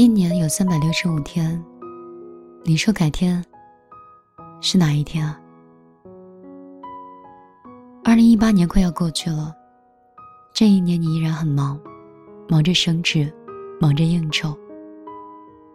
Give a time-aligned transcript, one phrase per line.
[0.00, 1.62] 一年有三百六十五天，
[2.64, 3.44] 你说改天
[4.62, 5.38] 是哪一天啊？
[8.02, 9.54] 二零一八年快要过去了，
[10.54, 11.78] 这一年你依然很忙，
[12.48, 13.30] 忙着升职，
[13.78, 14.56] 忙着应酬，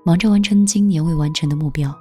[0.04, 1.96] 忙着完成今年未完成的目标。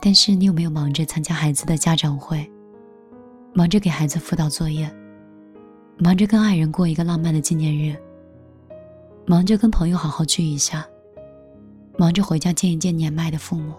[0.00, 2.48] 但是你有没有忙着参加孩子的家长会，
[3.52, 4.88] 忙着给孩子辅导作业，
[5.98, 8.00] 忙着跟爱人过一个浪漫的纪念日？
[9.24, 10.86] 忙着跟朋友好好聚一下，
[11.96, 13.72] 忙着回家见一见年迈的父母，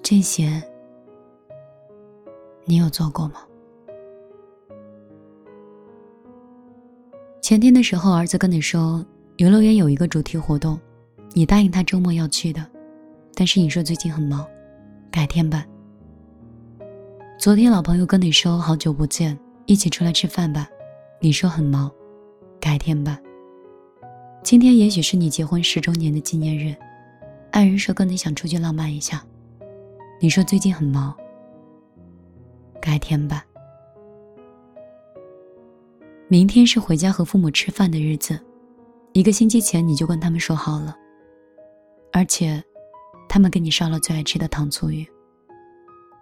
[0.00, 0.62] 这些
[2.64, 3.42] 你有做过吗？
[7.42, 9.04] 前天的时候，儿子跟你说
[9.38, 10.78] 游乐园有一个主题活动，
[11.32, 12.64] 你答应他周末要去的，
[13.34, 14.46] 但是你说最近很忙，
[15.10, 15.66] 改天吧。
[17.38, 19.36] 昨天老朋友跟你说好久不见，
[19.66, 20.68] 一起出来吃饭吧，
[21.18, 21.90] 你说很忙。
[22.60, 23.18] 改天吧。
[24.42, 26.76] 今天也许是你结婚十周年的纪念日，
[27.50, 29.24] 爱人说跟你想出去浪漫一下，
[30.20, 31.16] 你说最近很忙。
[32.80, 33.44] 改天吧。
[36.28, 38.38] 明天是回家和父母吃饭的日子，
[39.12, 40.96] 一个星期前你就跟他们说好了，
[42.12, 42.62] 而且，
[43.28, 45.06] 他们给你烧了最爱吃的糖醋鱼。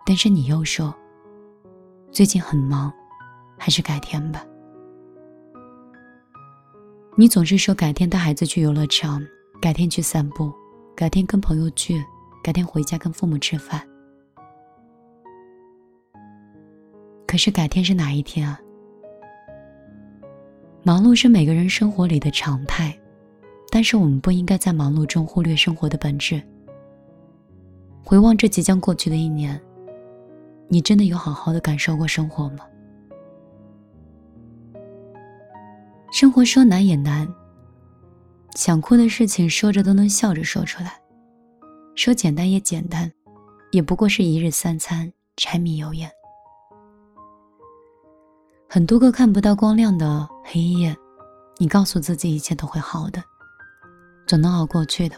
[0.07, 0.95] 但是你又说，
[2.11, 2.93] 最近很忙，
[3.59, 4.45] 还是改天吧。
[7.21, 9.21] 你总是说改天带孩子去游乐场，
[9.61, 10.53] 改天去散步，
[10.95, 12.01] 改天跟朋友聚，
[12.45, 13.83] 改天回家跟父母吃饭。
[17.27, 18.61] 可是改天是哪一天啊？
[20.85, 22.97] 忙碌是每个人生活里的常态，
[23.69, 26.41] 但是我们不应该在忙碌中忽略生活的本质。
[28.05, 29.61] 回望这即将过去的一年，
[30.69, 32.61] 你真的有好好的感受过生活吗？
[36.21, 37.33] 生活说难也难，
[38.57, 41.01] 想哭的事情说着都能笑着说出来，
[41.95, 43.09] 说简单也简单，
[43.71, 46.11] 也不过是一日三餐，柴米油盐。
[48.69, 50.93] 很多个看不到光亮的黑夜，
[51.57, 53.23] 你告诉自己一切都会好的，
[54.27, 55.15] 总能熬过去的。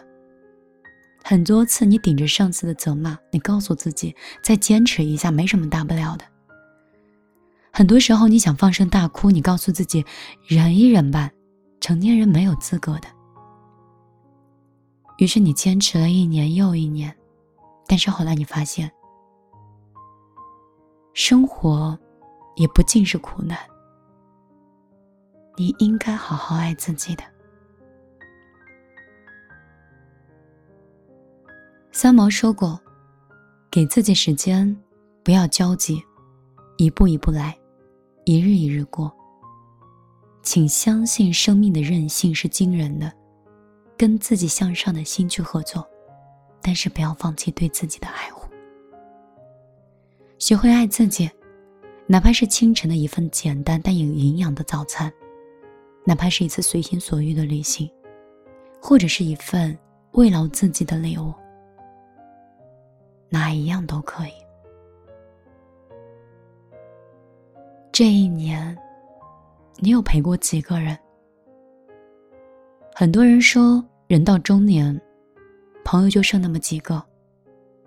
[1.24, 6.26] 很多次你顶着上司的责骂，你告诉自己再坚持一下，没什么大不了的。
[7.72, 10.04] 很多时候，你想放声大哭，你告诉自己
[10.46, 11.30] 忍一忍吧，
[11.80, 13.08] 成年人没有资格的。
[15.18, 17.14] 于是你坚持了一年又一年，
[17.86, 18.90] 但是后来你发现，
[21.14, 21.98] 生活
[22.56, 23.58] 也不尽是苦难。
[25.56, 27.22] 你应该好好爱自己的。
[31.92, 32.80] 三毛说过
[33.70, 34.74] ：“给自己时间，
[35.22, 36.02] 不要焦急，
[36.78, 37.54] 一步一步来。”
[38.30, 39.12] 一日一日过，
[40.40, 43.12] 请相信生命的韧性是惊人的，
[43.98, 45.84] 跟自己向上的心去合作，
[46.62, 48.48] 但是不要放弃对自己的爱护。
[50.38, 51.28] 学会爱自己，
[52.06, 55.12] 哪怕是清晨的一份简单但有营养的早餐，
[56.04, 57.90] 哪怕是一次随心所欲的旅行，
[58.80, 59.76] 或者是一份
[60.12, 61.34] 慰劳自己的礼物，
[63.28, 64.32] 哪一样都可以。
[68.00, 68.74] 这一年，
[69.76, 70.98] 你有陪过几个人？
[72.94, 74.98] 很多人说，人到中年，
[75.84, 77.04] 朋友就剩那么几个，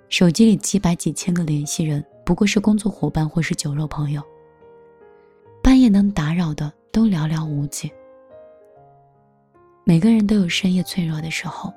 [0.09, 4.21] 手机里几百几千个联系人，不过是工作伙伴或是酒肉朋友。
[5.63, 7.91] 半夜能打扰的都寥寥无几。
[9.83, 11.73] 每个人都有深夜脆弱的时候，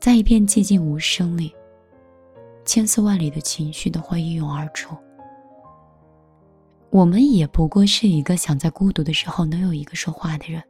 [0.00, 1.54] 在一片寂静无声里，
[2.64, 4.96] 千丝万缕的情绪都会一涌而出。
[6.92, 10.62] 我们也不过是一个想在孤独的时候能有一个说话的人，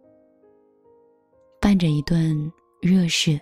[1.60, 3.40] 伴着一顿热食，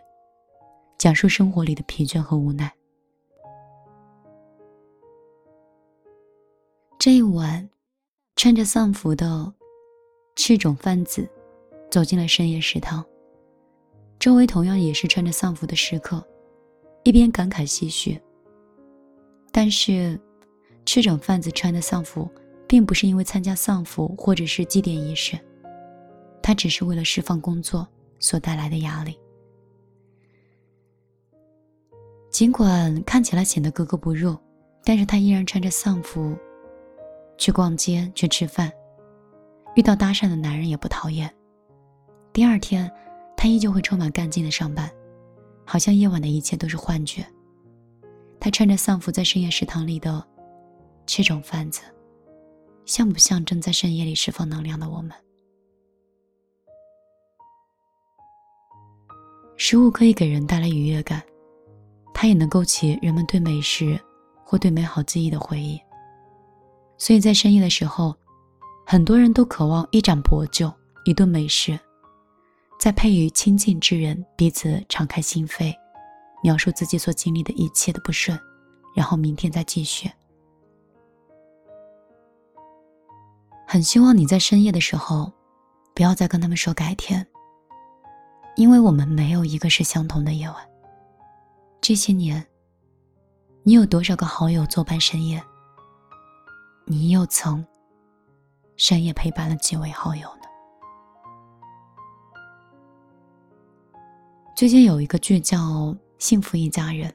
[0.96, 2.74] 讲述生活里的疲倦和无奈。
[6.98, 7.68] 这一晚，
[8.34, 9.52] 穿着丧服的
[10.34, 11.28] 赤种贩子
[11.90, 13.04] 走进了深夜食堂，
[14.18, 16.26] 周围同样也是穿着丧服的食客，
[17.02, 18.18] 一边感慨唏嘘。
[19.52, 20.18] 但是，
[20.86, 22.26] 赤种贩子穿的丧服。
[22.70, 25.36] 并不是因为参加丧服或者是祭奠仪式，
[26.40, 27.84] 他只是为了释放工作
[28.20, 29.18] 所带来的压力。
[32.30, 34.38] 尽管看起来显得格格不入，
[34.84, 36.38] 但是他依然穿着丧服
[37.36, 38.70] 去逛街、去吃饭，
[39.74, 41.28] 遇到搭讪的男人也不讨厌。
[42.32, 42.88] 第二天，
[43.36, 44.88] 他依旧会充满干劲的上班，
[45.66, 47.26] 好像夜晚的一切都是幻觉。
[48.38, 50.24] 他穿着丧服在深夜食堂里的
[51.04, 51.82] 这种贩子，
[52.84, 55.12] 像不像正在深夜里释放能量的我们？
[59.56, 61.22] 食物可以给人带来愉悦感。
[62.12, 63.98] 它也能勾起人们对美食
[64.44, 65.80] 或对美好记忆的回忆，
[66.98, 68.14] 所以在深夜的时候，
[68.84, 70.70] 很多人都渴望一盏薄酒，
[71.06, 71.80] 一顿美食，
[72.78, 75.74] 再配与亲近之人，彼此敞开心扉，
[76.42, 78.38] 描述自己所经历的一切的不顺，
[78.94, 80.10] 然后明天再继续。
[83.72, 85.32] 很希望你在深夜的时候，
[85.94, 87.24] 不要再跟他们说改天，
[88.56, 90.56] 因为我们没有一个是相同的夜晚。
[91.80, 92.44] 这些年，
[93.62, 95.40] 你有多少个好友作伴深夜？
[96.84, 97.64] 你又曾
[98.76, 100.42] 深夜陪伴了几位好友呢？
[104.56, 105.58] 最近有一个剧叫
[106.18, 107.08] 《幸福一家人》，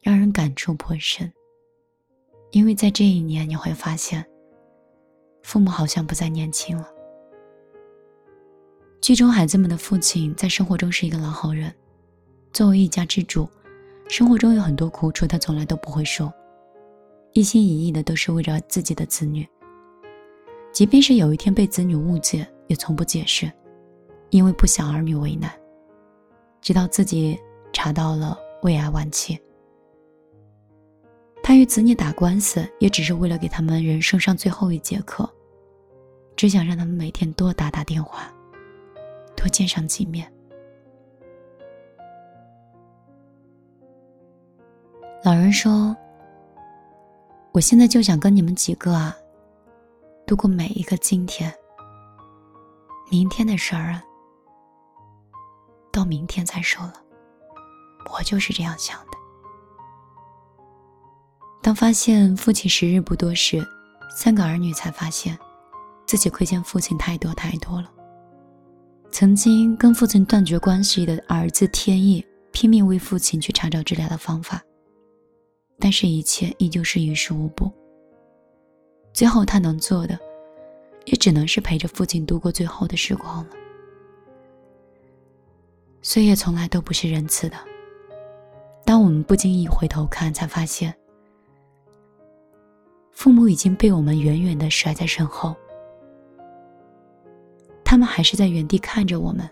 [0.00, 1.32] 让人感触颇深。
[2.50, 4.26] 因为在这一年，你会发现，
[5.46, 6.88] 父母好像不再年轻了。
[9.00, 11.72] 剧中孩子们的父亲在生活中是一个老好人，
[12.52, 13.48] 作为一家之主。
[14.08, 16.34] 生活中有很多苦楚，他从来都不会说，
[17.32, 19.46] 一心一意的都是为着自己的子女。
[20.72, 23.48] 即便是有一天被子女误解，也从不解释，
[24.30, 25.48] 因为不想儿女为难。
[26.60, 27.38] 直到自己
[27.72, 29.38] 查到了胃癌晚期，
[31.40, 35.28] 他与子女打官司，也只是为了给他们人生上最后一节课，
[36.36, 38.30] 只想让他们每天多打打电话，
[39.34, 40.30] 多见上几面。
[45.24, 45.96] 老人说
[47.52, 49.16] ：“我现在就想跟你们几个啊，
[50.26, 51.52] 度过每一个今天。
[53.10, 54.04] 明天的事儿啊，
[55.90, 56.94] 到明天再说了。
[58.12, 59.12] 我就是这样想的。
[61.62, 63.66] 当发现父亲时日不多时，
[64.14, 65.36] 三个儿女才发现，
[66.06, 67.90] 自己亏欠父亲太多太多了。
[69.10, 74.62] 曾经跟父亲断绝关系的儿子天意，拼命为父亲去查找治疗的方法。”
[75.78, 77.70] 但是，一切依旧是于事无补。
[79.12, 80.18] 最后，他能做的，
[81.04, 83.50] 也只能是陪着父亲度过最后的时光了。
[86.00, 87.56] 岁月从来都不是仁慈的。
[88.84, 90.94] 当我们不经意回头看，才发现，
[93.12, 95.54] 父母已经被我们远远的甩在身后。
[97.86, 99.48] 他们还是在原地看着我们，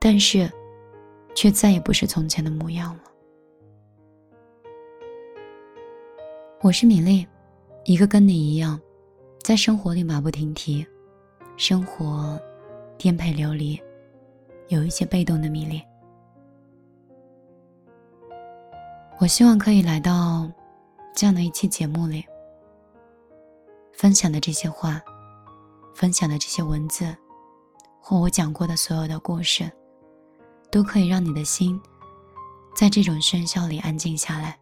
[0.00, 0.50] 但是，
[1.36, 3.02] 却再也不是从前的模样了。
[6.60, 7.24] 我是米粒，
[7.84, 8.78] 一个跟你一样，
[9.44, 10.84] 在生活里马不停蹄，
[11.56, 12.36] 生活
[12.98, 13.80] 颠沛流离，
[14.66, 15.80] 有一些被动的米粒。
[19.20, 20.50] 我希望可以来到
[21.14, 22.24] 这样的一期节目里，
[23.92, 25.00] 分享的这些话，
[25.94, 27.16] 分享的这些文字，
[28.06, 29.64] 或我讲过的所有的故事，
[30.70, 31.80] 都可以让你的心
[32.76, 34.60] 在这种喧嚣里安静下来。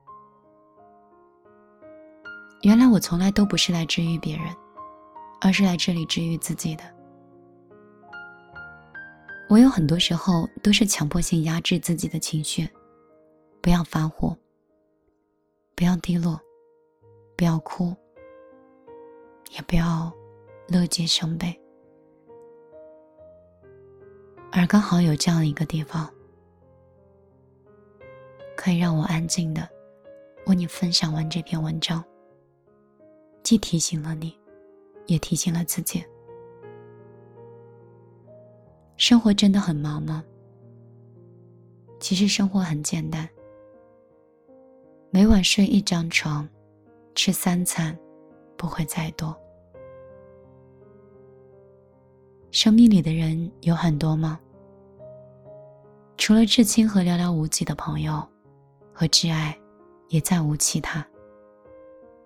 [2.60, 4.46] 原来我从来都不是来治愈别人，
[5.40, 6.84] 而是来这里治愈自己的。
[9.48, 12.70] 我有很多时候都是强迫性压制自己的情绪，
[13.60, 14.36] 不要发火，
[15.74, 16.40] 不要低落，
[17.36, 17.92] 不要哭，
[19.50, 20.12] 也不要
[20.68, 21.58] 乐极生悲。
[24.54, 26.12] 而刚好有这样一个地方，
[28.54, 29.66] 可以让我安静的
[30.46, 32.04] 为你分享完这篇文章。
[33.42, 34.38] 既提醒了你，
[35.06, 36.04] 也提醒了自己。
[38.98, 40.22] 生活真的很忙吗？
[41.98, 43.26] 其实生活很简单。
[45.10, 46.46] 每晚睡一张床，
[47.14, 47.98] 吃三餐，
[48.56, 49.34] 不会再多。
[52.52, 54.38] 生命里的人有很多吗？
[56.18, 58.22] 除了至亲和寥寥无几的朋友，
[58.92, 59.58] 和挚爱，
[60.08, 61.04] 也再无其他。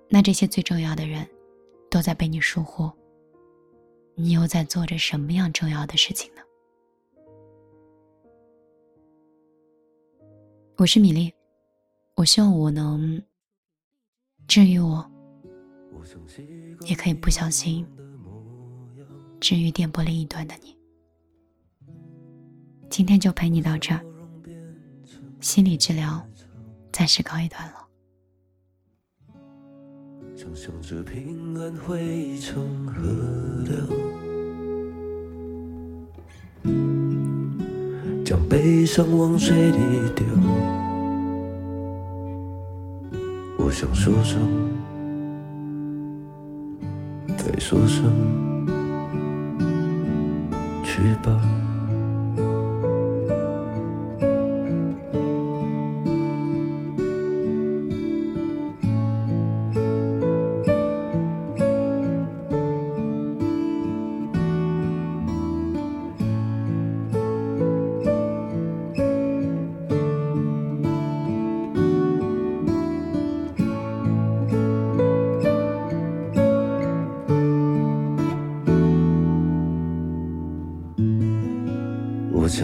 [0.09, 1.25] 那这些最重要的人，
[1.89, 2.91] 都在被你疏忽。
[4.17, 6.43] 你又在做着什么样重要的事情呢？
[10.77, 11.33] 我是米粒，
[12.17, 13.23] 我希望我能
[14.49, 15.09] 治愈我，
[16.81, 17.87] 也可以不小心
[19.41, 20.77] 治愈电波另一端的你。
[22.89, 24.01] 今天就陪你到这儿，
[25.41, 26.27] 心理治疗
[26.93, 27.77] 暂时告一段落。
[30.37, 33.03] 想象着平安汇成河
[33.65, 33.75] 流，
[38.25, 39.79] 将悲伤往水里
[40.15, 40.25] 丢。
[43.59, 44.39] 我想说声，
[47.37, 48.05] 再说声，
[50.97, 51.66] 去吧。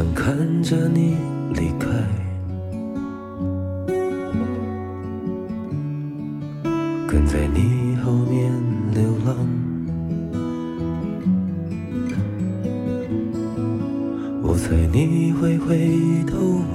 [0.03, 1.17] 想看着你
[1.55, 1.87] 离开，
[7.07, 8.51] 跟在你后面
[8.93, 9.37] 流浪。
[14.43, 15.89] 我猜你会回
[16.27, 16.37] 头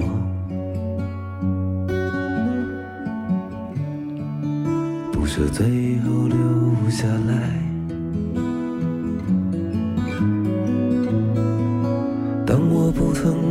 [5.12, 7.67] 不舍最后留下来。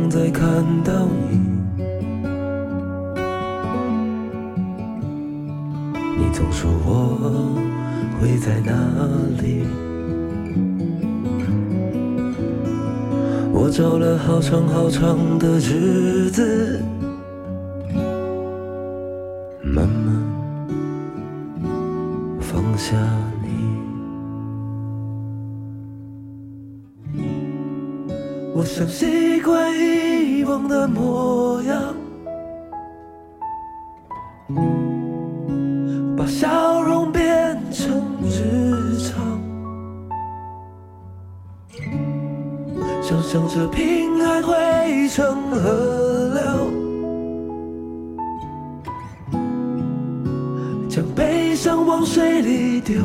[0.08, 0.42] 再看
[0.82, 1.38] 到你，
[6.16, 7.54] 你总说我
[8.18, 8.72] 会在哪
[9.42, 9.66] 里？
[13.52, 16.82] 我找了好长好长的日子，
[19.62, 20.16] 慢慢
[22.40, 22.96] 放下
[23.42, 23.48] 你。
[28.54, 29.97] 我想习惯一
[30.66, 31.94] 的模样，
[36.16, 39.38] 把笑容变成日常，
[43.02, 46.42] 想象着平安汇成河流，
[50.88, 52.96] 将悲伤往水里丢。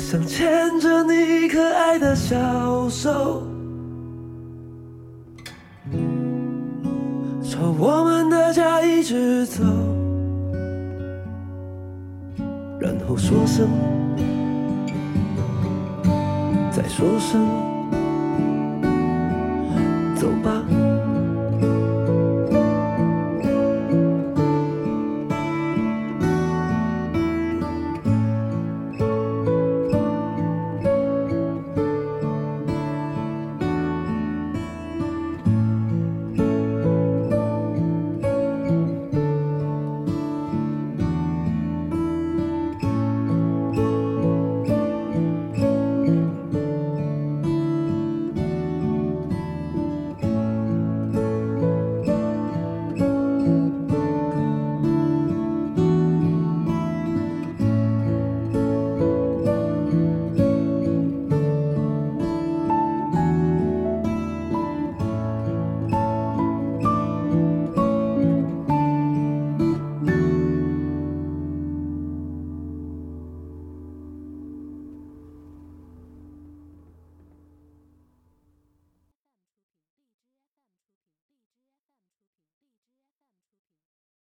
[0.00, 3.44] 想牵着你可爱的小手，
[7.44, 9.62] 朝我们的家一直走，
[12.80, 13.68] 然后说声，
[16.72, 17.46] 再说声，